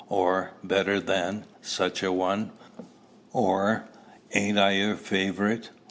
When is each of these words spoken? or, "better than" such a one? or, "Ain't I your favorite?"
or, 0.09 0.49
"better 0.63 0.99
than" 0.99 1.45
such 1.61 2.01
a 2.01 2.11
one? 2.11 2.51
or, 3.33 3.87
"Ain't 4.33 4.57
I 4.57 4.71
your 4.71 4.95
favorite?" 4.95 5.69